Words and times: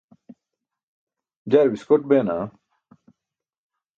jaar 1.51 1.67
biskoṭ 1.73 2.03
bee 2.09 2.21
naa 2.25 2.45